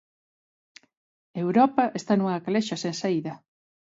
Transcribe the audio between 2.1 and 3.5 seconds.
nunha calexa sen saída.